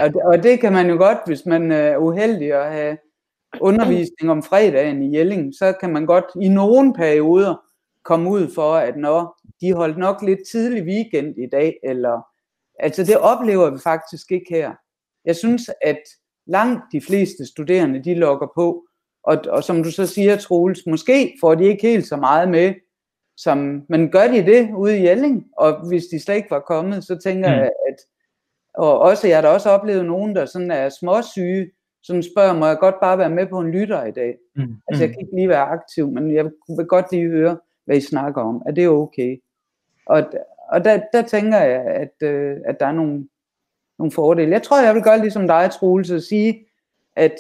[0.01, 2.99] Og, og det kan man jo godt, hvis man er uheldig at have
[3.61, 7.63] undervisning om fredagen i Jelling, så kan man godt i nogle perioder
[8.03, 12.27] komme ud for, at når de holdt nok lidt tidlig weekend i dag, eller
[12.79, 14.73] altså det oplever vi faktisk ikke her.
[15.25, 16.01] Jeg synes, at
[16.47, 18.85] langt de fleste studerende, de logger på,
[19.23, 22.75] og, og som du så siger, Troels, måske får de ikke helt så meget med,
[23.37, 27.05] som, men gør de det ude i Jelling, og hvis de slet ikke var kommet,
[27.05, 27.55] så tænker mm.
[27.55, 27.97] jeg, at,
[28.75, 31.71] og også, jeg har da også oplevet nogen, der sådan er småsyge,
[32.03, 34.37] som spørger, må jeg godt bare være med på en lytter i dag?
[34.57, 34.77] Mm.
[34.89, 35.13] Altså, jeg mm.
[35.13, 38.63] kan ikke lige være aktiv, men jeg vil godt lige høre, hvad I snakker om.
[38.67, 39.37] Er det okay?
[40.07, 40.23] Og,
[40.69, 43.29] og der, der tænker jeg, at, øh, at der er nogle,
[43.99, 44.53] nogle fordele.
[44.53, 46.67] Jeg tror, jeg vil gøre ligesom dig, Troels, og sige,
[47.17, 47.35] at,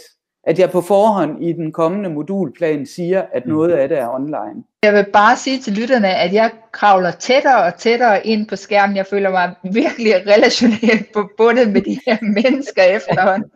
[0.44, 3.52] at jeg på forhånd i den kommende modulplan siger, at mm.
[3.52, 4.64] noget af det er online.
[4.82, 8.96] Jeg vil bare sige til lytterne, at jeg kravler tættere og tættere ind på skærmen.
[8.96, 13.50] Jeg føler mig virkelig relationelt forbundet med de her mennesker efterhånden.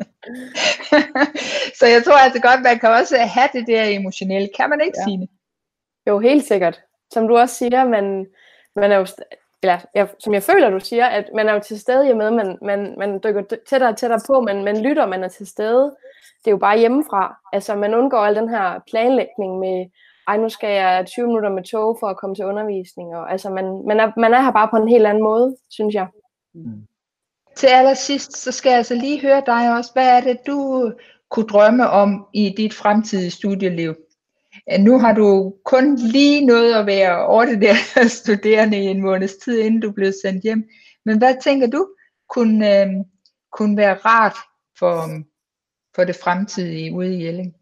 [1.79, 4.49] Så jeg tror altså godt, man kan også have det der emotionelle.
[4.57, 5.05] Kan man ikke ja.
[5.05, 5.29] sige det?
[6.09, 6.81] Jo, helt sikkert.
[7.13, 8.27] Som du også siger, man,
[8.77, 9.07] man er jo
[9.63, 12.59] eller jeg, som jeg føler, du siger, at man er jo til stede med, man,
[12.63, 15.95] man, man dykker tættere og tættere på, men man lytter, man er til stede.
[16.39, 17.37] Det er jo bare hjemmefra.
[17.53, 19.87] Altså, man undgår al den her planlægning med,
[20.29, 23.17] ej, nu skal jeg 20 minutter med tog for at komme til undervisning.
[23.17, 25.95] Og, altså, man, man, er, man er her bare på en helt anden måde, synes
[25.95, 26.07] jeg.
[26.55, 26.87] Mm.
[27.57, 29.91] Til allersidst, så skal jeg altså lige høre dig også.
[29.93, 30.93] Hvad er det, du
[31.29, 33.95] kunne drømme om i dit fremtidige studieliv?
[34.73, 37.75] Øh, nu har du kun lige noget at være ordinær
[38.23, 40.69] studerende i en måneds tid, inden du blev sendt hjem.
[41.05, 41.89] Men hvad tænker du
[42.29, 42.89] kunne, øh,
[43.53, 44.37] kunne være rart
[44.79, 45.09] for,
[45.95, 47.55] for det fremtidige ude i Jelling?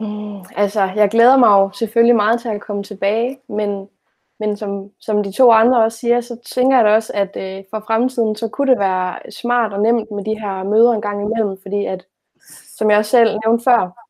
[0.00, 3.88] Mm, altså, jeg glæder mig jo selvfølgelig meget til at komme tilbage, men,
[4.40, 7.64] men som, som de to andre også siger, så tænker jeg da også, at øh,
[7.70, 11.22] for fremtiden, så kunne det være smart og nemt med de her møder en gang
[11.22, 12.06] imellem, fordi at,
[12.78, 14.05] som jeg også selv nævnte før,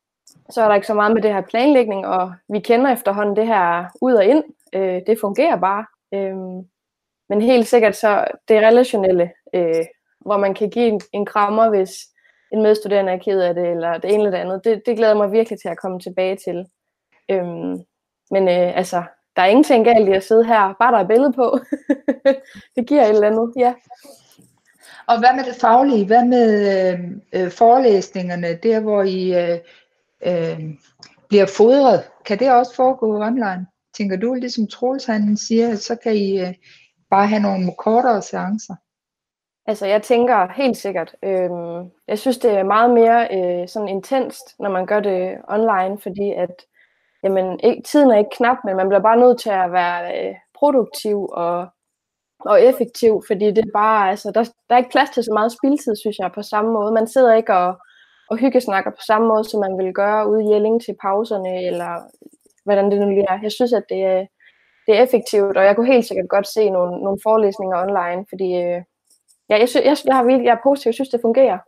[0.49, 3.47] så er der ikke så meget med det her planlægning, og vi kender efterhånden det
[3.47, 4.43] her ud og ind.
[4.73, 5.85] Øh, det fungerer bare.
[6.13, 6.35] Øh,
[7.29, 9.85] men helt sikkert så det relationelle, øh,
[10.19, 11.91] hvor man kan give en, en krammer, hvis
[12.51, 15.15] en medstuderende er ked af det, eller det ene eller det andet, det, det glæder
[15.15, 16.65] mig virkelig til at komme tilbage til.
[17.31, 17.45] Øh,
[18.31, 19.03] men øh, altså,
[19.35, 21.59] der er ingenting galt i at sidde her, bare der er billede på.
[22.75, 23.73] det giver et eller andet, ja.
[25.07, 26.05] Og hvad med det faglige?
[26.05, 26.99] Hvad med øh,
[27.33, 29.59] øh, forelæsningerne, der hvor I øh,
[30.25, 30.59] øh,
[31.29, 32.03] bliver fodret.
[32.25, 33.67] Kan det også foregå online?
[33.97, 36.53] Tænker du, ligesom Troels han siger, så kan I øh,
[37.09, 38.75] bare have nogle kortere seancer?
[39.67, 41.49] Altså jeg tænker helt sikkert, øh,
[42.07, 46.31] jeg synes det er meget mere øh, sådan intenst, når man gør det online, fordi
[46.31, 46.55] at
[47.23, 50.35] jamen, ikke, tiden er ikke knap, men man bliver bare nødt til at være øh,
[50.59, 51.67] produktiv og,
[52.39, 55.51] og effektiv, fordi det er bare, altså, der, der er ikke plads til så meget
[55.51, 56.91] spildtid, synes jeg, på samme måde.
[56.91, 57.77] Man sidder ikke og,
[58.29, 61.91] og hyggesnakker på samme måde, som man ville gøre ude i Jelling til pauserne, eller
[62.65, 63.39] hvordan det nu lige er.
[63.47, 64.25] Jeg synes, at det er,
[64.85, 68.49] det er effektivt, og jeg kunne helt sikkert godt se nogle, nogle forelæsninger online, fordi
[68.63, 68.79] øh,
[69.49, 71.59] ja, jeg, synes, jeg, jeg, har jeg er positiv, jeg synes, det fungerer.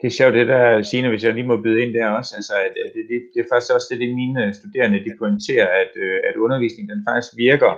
[0.00, 2.54] Det er sjovt det der, Signe, hvis jeg lige må byde ind der også, altså,
[2.66, 5.92] at, at det, det, det er faktisk også det, det mine studerende de pointerer, at,
[6.04, 7.72] øh, at undervisningen den faktisk virker,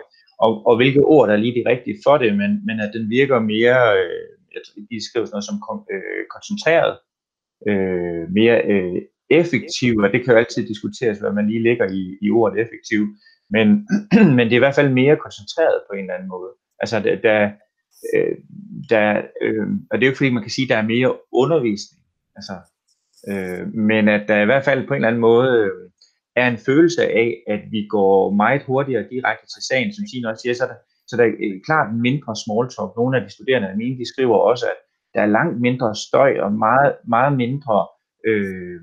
[0.45, 3.11] og, og hvilke ord der er lige de rigtige for det, men, men at den
[3.11, 5.59] virker mere, øh, jeg de skriver sådan noget som
[5.95, 6.92] øh, koncentreret,
[7.69, 12.19] øh, mere øh, effektiv, og det kan jo altid diskuteres, hvad man lige lægger i,
[12.23, 13.03] i ordet effektiv,
[13.51, 13.66] men,
[14.37, 16.51] men det er i hvert fald mere koncentreret på en eller anden måde.
[16.81, 17.51] Altså, der, der,
[18.14, 18.37] øh,
[18.90, 21.16] der øh, og det er jo ikke fordi, man kan sige, at der er mere
[21.33, 22.03] undervisning,
[22.38, 22.55] altså,
[23.31, 25.90] øh, men at der i hvert fald på en eller anden måde øh,
[26.37, 30.42] er en følelse af, at vi går meget hurtigere direkte til sagen, som Signe også
[30.42, 32.90] siger, så der, så der er klart mindre small talk.
[32.97, 34.79] Nogle af de studerende af mine, de skriver også, at
[35.16, 37.87] der er langt mindre støj og meget, meget mindre
[38.26, 38.81] øh,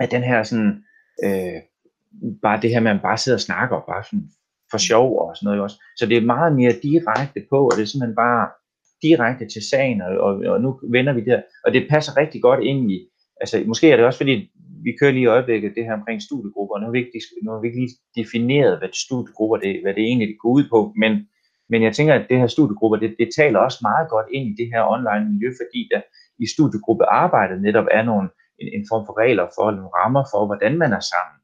[0.00, 0.84] af den her sådan,
[1.24, 1.60] øh,
[2.42, 4.26] bare det her med, at man bare sidder og snakker, bare sådan
[4.70, 5.76] for sjov og sådan noget også.
[5.96, 8.48] Så det er meget mere direkte på, og det er simpelthen bare
[9.02, 12.60] direkte til sagen, og, og, og nu vender vi der, og det passer rigtig godt
[12.64, 12.98] ind i,
[13.40, 14.50] altså måske er det også fordi,
[14.84, 17.50] vi kører lige i øjeblikket det her omkring studiegrupper, og nu har vi ikke, nu
[17.50, 21.12] har vi ikke lige defineret, hvad studiegrupper det, hvad det egentlig går ud på, men
[21.70, 24.54] men jeg tænker, at det her studiegrupper, det, det taler også meget godt ind i
[24.60, 26.00] det her online miljø, fordi der
[26.38, 28.28] i studiegruppearbejdet netop er nogle,
[28.60, 31.38] en, en form for regler for, nogle rammer for, hvordan man er sammen.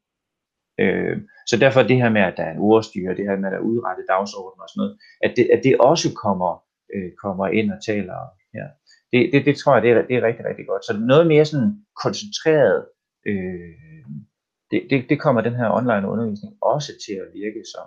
[0.82, 1.16] Øh,
[1.50, 3.58] så derfor det her med, at der er en ordstyre, det her med, at der
[3.58, 6.52] er udrettet dagsorden og sådan noget, at det, at det også kommer,
[6.94, 8.18] øh, kommer ind og taler
[8.54, 8.66] her.
[9.12, 10.84] Det, det, det tror jeg, det er, det er rigtig, rigtig godt.
[10.84, 12.78] Så noget mere sådan koncentreret,
[13.30, 13.74] øh,
[14.70, 17.86] det, det, det kommer den her online undervisning også til at virke som,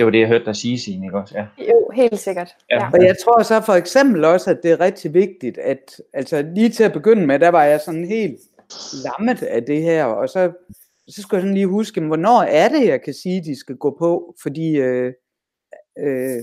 [0.00, 1.34] det var det, jeg hørte dig sige, Signe, ikke også?
[1.38, 1.46] Ja.
[1.58, 2.56] Jo, helt sikkert.
[2.70, 2.76] Ja.
[2.76, 2.90] ja.
[2.92, 6.68] Og jeg tror så for eksempel også, at det er rigtig vigtigt, at altså lige
[6.68, 8.40] til at begynde med, der var jeg sådan helt
[9.04, 10.52] lammet af det her, og så,
[11.08, 13.96] så skulle jeg sådan lige huske, hvornår er det, jeg kan sige, de skal gå
[13.98, 15.12] på, fordi øh,
[15.98, 16.42] øh,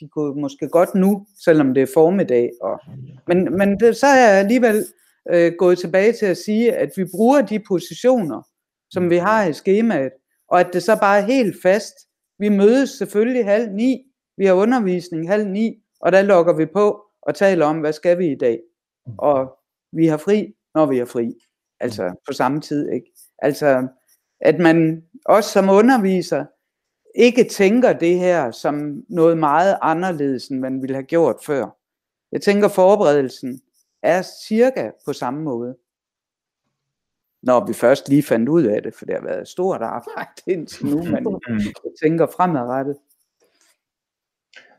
[0.00, 2.50] de går måske godt nu, selvom det er formiddag.
[2.60, 2.80] Og,
[3.26, 4.84] men men det, så er jeg alligevel
[5.30, 8.42] øh, gået tilbage til at sige, at vi bruger de positioner,
[8.90, 10.12] som vi har i skemaet,
[10.48, 11.94] og at det så bare er helt fast,
[12.38, 14.04] vi mødes selvfølgelig halv ni,
[14.36, 18.18] vi har undervisning halv ni, og der logger vi på og taler om, hvad skal
[18.18, 18.60] vi i dag.
[19.18, 19.58] Og
[19.92, 21.34] vi har fri, når vi har fri.
[21.80, 23.12] Altså på samme tid, ikke?
[23.38, 23.88] Altså,
[24.40, 26.44] at man også som underviser
[27.14, 31.76] ikke tænker det her som noget meget anderledes, end man ville have gjort før.
[32.32, 33.60] Jeg tænker, forberedelsen
[34.02, 35.76] er cirka på samme måde
[37.42, 40.42] når vi først lige fandt ud af det, for det har været et stort arbejde
[40.54, 41.58] indtil nu, men mm.
[41.84, 42.96] jeg tænker fremadrettet.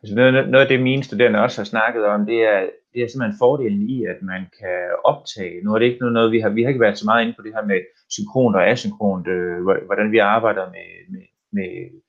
[0.04, 3.08] Altså noget, noget af det, mine studerende også har snakket om, det er, det er
[3.08, 5.64] simpelthen fordelen i, at man kan optage.
[5.64, 7.42] Nu er det ikke noget, vi har, vi har ikke været så meget inde på
[7.44, 12.00] det her med synkront og asynkront, øh, hvordan vi arbejder med, med, med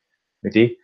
[0.43, 0.77] med det.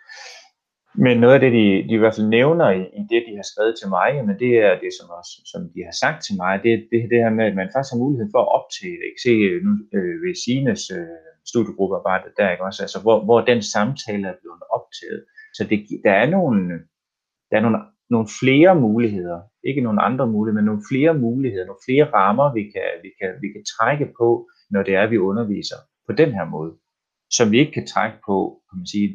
[1.05, 3.47] Men noget af det, de, de i hvert fald nævner i, i det, de har
[3.51, 6.53] skrevet til mig, men det er det, som, også, som de har sagt til mig,
[6.65, 9.07] det er det, det her med, at man faktisk har mulighed for at optage det.
[9.11, 11.19] Ikke se øh, nu øh, ved Sines øh,
[11.51, 12.81] studiegruppearbejde der, ikke også?
[12.87, 15.21] Altså, hvor, hvor den samtale er blevet optaget.
[15.57, 16.59] Så det, der er nogle,
[17.51, 17.79] der er nogle,
[18.15, 22.63] nogle flere muligheder, ikke nogle andre muligheder, men nogle flere muligheder, nogle flere rammer, vi
[22.75, 24.29] kan, vi kan, vi kan trække på,
[24.73, 26.73] når det er, vi underviser på den her måde
[27.31, 28.37] som vi ikke kan trække på,
[28.69, 29.09] kan man sige,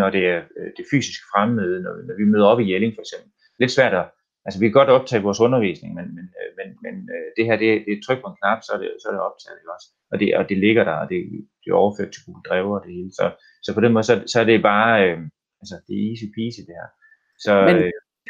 [0.00, 3.02] når det er øh, det fysiske fremmøde, når, når vi møder op i Jelling for
[3.06, 3.30] eksempel.
[3.60, 4.06] Lidt svært at,
[4.44, 7.56] altså vi kan godt optage vores undervisning, men, men, øh, men, men øh, det her,
[7.62, 9.74] det, det er tryk på en knap, så er det, så er det optaget, ikke
[9.76, 9.88] også?
[10.12, 11.18] Og det, og det ligger der, og det,
[11.62, 13.10] det er overført til Google Drive og det hele.
[13.18, 13.26] Så,
[13.64, 15.18] så på den måde, så, så er det bare, øh,
[15.62, 16.88] altså det er easy peasy det her.
[17.44, 17.76] Så, men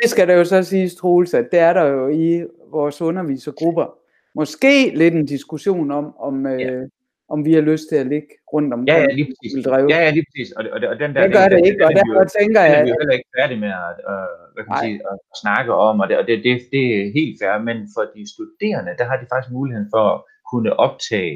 [0.03, 2.45] det skal der jo så sige, Troels, at det er der jo i
[2.77, 3.87] vores undervisergrupper.
[4.35, 6.87] Måske lidt en diskussion om, om ja
[7.35, 9.53] om vi har lyst til at ligge rundt om ja, ja, lige præcis.
[9.95, 10.49] Ja, ja, lige præcis.
[10.57, 12.77] Og, og, og den der, det gør det ikke, og derfor tænker jeg...
[12.77, 15.17] Den er vi jo heller ikke færdige med at, uh, hvad kan man sige, at
[15.45, 18.93] snakke om, og, det, og det, det, det er helt fair, men for de studerende,
[18.99, 20.19] der har de faktisk muligheden for at
[20.51, 21.35] kunne optage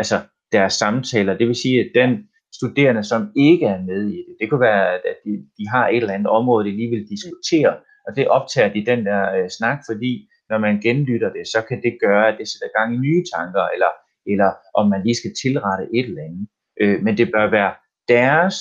[0.00, 0.16] altså
[0.56, 1.38] deres samtaler.
[1.40, 2.10] Det vil sige, at den
[2.58, 6.02] studerende, som ikke er med i det, det kunne være, at de, de har et
[6.04, 7.72] eller andet område, de lige vil diskutere,
[8.06, 10.12] og det optager de den der uh, snak, fordi
[10.50, 13.64] når man genlytter det, så kan det gøre, at det sætter gang i nye tanker,
[13.74, 13.90] eller
[14.26, 16.46] eller om man lige skal tilrette et eller andet.
[16.80, 17.72] Øh, men det bør være
[18.08, 18.56] deres,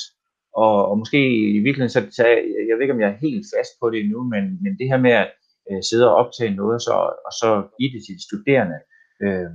[0.56, 1.20] og, og måske
[1.58, 2.24] i virkeligheden, så, så
[2.68, 4.98] jeg ved ikke, om jeg er helt fast på det endnu, men, men det her
[5.08, 5.30] med at
[5.70, 6.94] øh, sidde og optage noget, så,
[7.28, 8.80] og så give det til de studerende,
[9.24, 9.52] øh,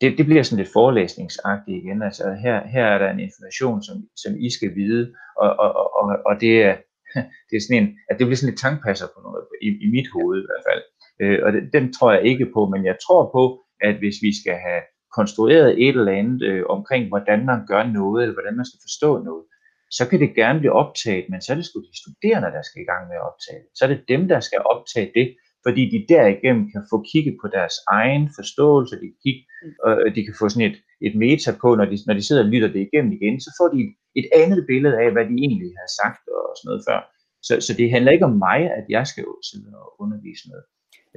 [0.00, 2.02] det, det bliver sådan lidt forelæsningsagtigt igen.
[2.08, 5.02] Altså her, her er der en information, som, som I skal vide,
[5.42, 5.70] og, og,
[6.00, 6.74] og, og det er,
[7.48, 10.08] det er sådan en, at det bliver sådan lidt tankpasser på noget, i, i mit
[10.14, 10.82] hoved i hvert fald.
[11.22, 13.42] Øh, og det, den tror jeg ikke på, men jeg tror på,
[13.88, 14.82] at hvis vi skal have
[15.18, 19.10] konstrueret et eller andet øh, omkring, hvordan man gør noget, eller hvordan man skal forstå
[19.28, 19.44] noget,
[19.90, 22.82] så kan det gerne blive optaget, men så er det sgu de studerende, der skal
[22.82, 23.70] i gang med at optage det.
[23.76, 25.26] Så er det dem, der skal optage det,
[25.66, 29.42] fordi de derigennem kan få kigget på deres egen forståelse, de kan, kigge,
[29.86, 32.50] øh, de kan få sådan et, et meta på, når de, når de sidder og
[32.52, 35.70] lytter det igennem igen, så får de et, et andet billede af, hvad de egentlig
[35.82, 37.00] har sagt og sådan noget før.
[37.46, 40.64] Så, så det handler ikke om mig, at jeg skal sidde og undervise noget.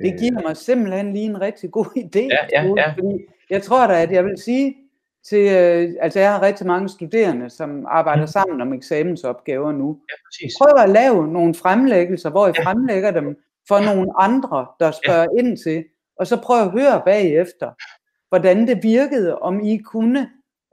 [0.05, 2.87] Det giver mig simpelthen lige en rigtig god idé, ja, ja, ja.
[2.97, 3.13] fordi
[3.49, 4.75] jeg tror da, at jeg vil sige
[5.23, 8.27] til, øh, altså jeg har rigtig mange studerende, som arbejder mm.
[8.27, 9.99] sammen om eksamensopgaver nu.
[10.09, 10.53] Ja, præcis.
[10.61, 12.63] Prøv at lave nogle fremlæggelser, hvor I ja.
[12.63, 15.39] fremlægger dem for nogle andre, der spørger ja.
[15.39, 15.85] ind til,
[16.19, 17.71] og så prøv at høre bagefter,
[18.29, 20.29] hvordan det virkede, om I kunne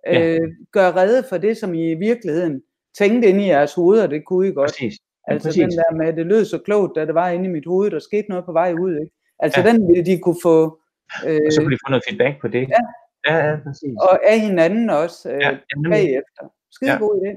[0.07, 0.39] øh, ja.
[0.73, 2.63] gøre redde for det, som I i virkeligheden
[2.99, 4.71] tænkte ind i jeres hoveder, det kunne I godt.
[4.71, 4.99] Præcis.
[5.29, 5.61] Ja, altså præcis.
[5.63, 7.99] den der med, det lød så klogt, da det var inde i mit hoved, der
[7.99, 8.95] skete noget på vej ud.
[8.95, 9.13] Ikke?
[9.39, 9.71] Altså ja.
[9.71, 10.79] den ville de kunne få
[11.27, 12.69] Øh, og så kan vi få noget feedback på det.
[12.69, 12.83] Ja,
[13.29, 13.95] ja, ja præcis.
[14.01, 15.59] Og af hinanden også øh, ja,
[15.91, 16.43] bagefter.
[16.71, 16.99] Skide ja.
[16.99, 17.33] god idé.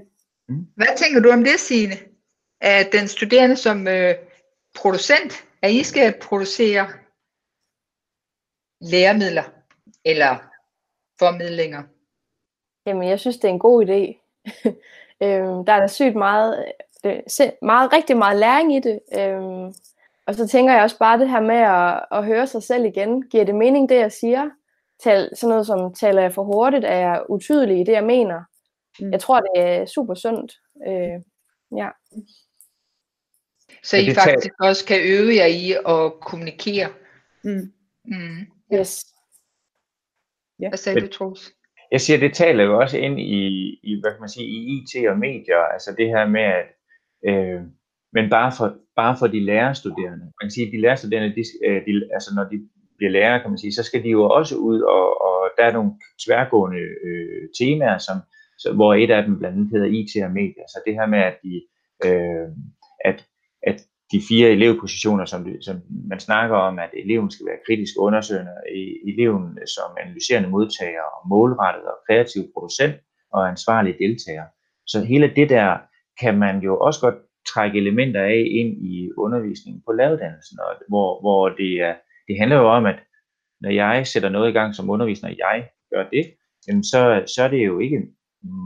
[0.49, 0.67] Mm.
[0.75, 1.95] Hvad tænker du om det, Signe?
[2.61, 4.15] At den studerende som øh,
[4.75, 6.87] producent, at I skal producere
[8.81, 9.43] læremidler
[10.05, 10.37] eller
[11.19, 11.83] formidlinger?
[12.85, 14.01] Jamen, jeg synes, det er en god idé.
[15.25, 18.99] øhm, der er da sygt meget, det, meget, rigtig meget læring i det.
[19.17, 19.73] Øhm,
[20.29, 23.29] og så tænker jeg også bare det her med at, at høre sig selv igen.
[23.29, 24.49] Giver det mening, det jeg siger?
[25.03, 26.85] Tal, sådan noget som, taler jeg for hurtigt?
[26.85, 28.43] Er jeg utydelig i det, jeg mener?
[28.99, 29.11] Mm.
[29.11, 30.53] Jeg tror, det er super sundt.
[30.87, 31.21] Øh,
[31.77, 31.89] ja.
[33.83, 36.89] Så I faktisk også kan øve jer i at kommunikere?
[37.43, 37.73] Mm.
[38.05, 38.39] Mm.
[38.73, 39.05] Yes.
[40.59, 40.69] Ja.
[40.69, 41.51] Hvad sagde du, Troels?
[41.91, 43.43] Jeg siger, det taler jo også ind i,
[43.83, 46.65] i, hvad kan man sige, i IT og medier, altså det her med, at
[47.25, 47.61] øh,
[48.13, 50.25] men bare for, bare for de lærerstuderende.
[50.25, 52.57] Man kan sige, at de lærerstuderende, de, øh, de, altså når de
[52.97, 55.73] bliver lærere, kan man sige, så skal de jo også ud, og, og der er
[55.73, 55.91] nogle
[56.25, 58.17] tværgående øh, temaer, som,
[58.57, 60.65] så, hvor et af dem blandt andet hedder IT og medier.
[60.67, 61.53] Så det her med, at, de,
[62.05, 62.47] øh,
[63.05, 63.25] at,
[63.63, 63.77] at
[64.11, 65.75] de fire elevpositioner, som, de, som
[66.09, 68.51] man snakker om, at eleven skal være kritisk undersøgende,
[69.11, 69.43] eleven
[69.75, 72.95] som analyserende modtager, og målrettet og kreativ producent
[73.33, 74.45] og ansvarlig deltager.
[74.87, 75.77] Så hele det der
[76.21, 77.15] kan man jo også godt
[77.53, 81.95] trække elementer af ind i undervisningen på lavdannelsen, og hvor, hvor det, er,
[82.27, 82.99] det handler jo om, at
[83.61, 86.33] når jeg sætter noget i gang som underviser, og jeg gør det,
[86.67, 88.01] jamen så, så er det jo ikke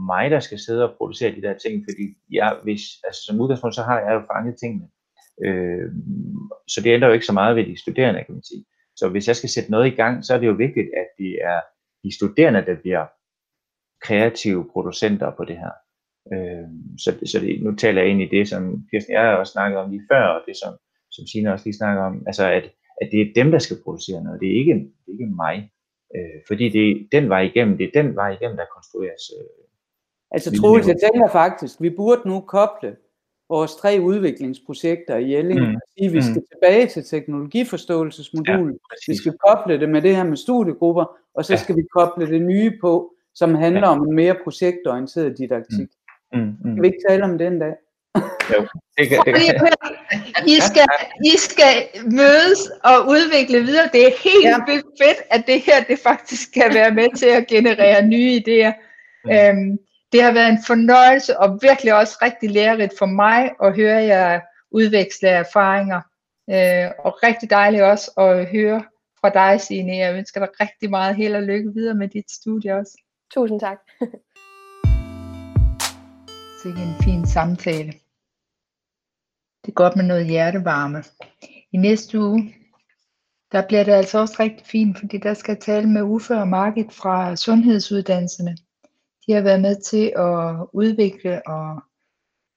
[0.06, 3.74] mig, der skal sidde og producere de der ting, fordi jeg, hvis, altså som udgangspunkt,
[3.74, 4.88] så har jeg jo fanget tingene.
[5.44, 5.90] Øh,
[6.68, 8.64] så det ændrer jo ikke så meget ved de studerende, kan man sige.
[8.96, 11.32] Så hvis jeg skal sætte noget i gang, så er det jo vigtigt, at det
[11.42, 11.60] er
[12.04, 13.06] de studerende, der bliver
[14.02, 15.74] kreative producenter på det her.
[16.32, 16.66] Øh,
[16.98, 19.78] så så det, nu taler jeg ind i det, som Kirsten og jeg også snakket
[19.78, 20.72] om lige før, og det som,
[21.10, 22.64] som Sina også lige snakker om, altså at,
[23.00, 25.70] at det er dem, der skal producere noget, det er ikke, det er ikke mig.
[26.16, 29.22] Øh, fordi det den vej igennem, det er den vej igennem, der konstrueres.
[29.40, 29.46] Øh,
[30.30, 32.96] Altså Vi Troels, jeg tænker faktisk, vi burde nu koble
[33.48, 35.66] vores tre udviklingsprojekter i Jelling, Mm.
[35.66, 35.76] mm.
[35.98, 36.22] sige, vi Mm.
[36.22, 39.18] skal tilbage til teknologiforståelsesmodulet, vi Præcis.
[39.20, 41.04] skal koble det med det her med studiegrupper,
[41.34, 41.56] og så Ja.
[41.56, 45.78] skal vi koble det nye på, som handler om en mere projektorienteret didaktik.
[45.80, 46.03] Mm,
[46.34, 46.74] mm.
[46.74, 47.74] Kan vi ikke tale om det en dag?
[48.98, 49.72] Det, kan, det, kan.
[50.46, 50.86] I skal,
[51.24, 51.74] I skal
[52.04, 53.88] mødes og udvikle videre.
[53.92, 54.56] Det er helt Ja.
[55.04, 58.72] fedt, at det her det faktisk kan være med til at generere nye idéer.
[59.32, 59.78] Øhm,
[60.12, 64.40] det har været en fornøjelse og virkelig også rigtig lærerigt for mig at høre jer
[64.70, 66.00] udveksle erfaringer.
[66.50, 68.84] Øh, og rigtig dejligt også at høre
[69.20, 69.96] fra dig, Signe.
[69.96, 72.98] Jeg ønsker dig rigtig meget held og lykke videre med dit studie også.
[73.34, 73.78] Tusind tak.
[76.64, 77.92] Det en fin samtale.
[79.62, 81.04] Det er godt med noget hjertevarme.
[81.72, 82.54] I næste uge,
[83.52, 86.48] der bliver det altså også rigtig fint, fordi der skal jeg tale med Uffe og
[86.48, 88.56] Margit fra sundhedsuddannelserne.
[89.26, 91.82] De har været med til at udvikle og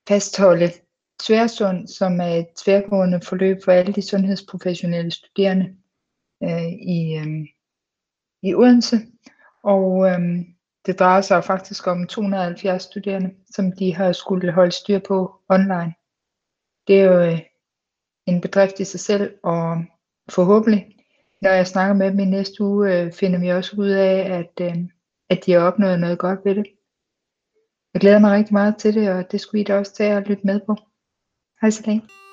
[0.07, 0.71] fastholde
[1.19, 5.75] Tværsund, som er et tværgående forløb for alle de sundhedsprofessionelle studerende
[6.43, 7.47] øh, i, øh,
[8.41, 8.97] i Odense.
[9.63, 10.19] Og øh,
[10.87, 15.93] det drejer sig faktisk om 270 studerende, som de har skulle holde styr på online.
[16.87, 17.39] Det er jo øh,
[18.25, 19.83] en bedrift i sig selv, og
[20.29, 20.95] forhåbentlig,
[21.41, 24.51] når jeg snakker med dem i næste uge, øh, finder vi også ud af, at,
[24.61, 24.77] øh,
[25.29, 26.65] at de har opnået noget godt ved det.
[27.93, 30.21] Jeg glæder mig rigtig meget til det, og det skulle I da også tage og
[30.21, 30.75] lytte med på.
[31.61, 32.26] Hej så længe.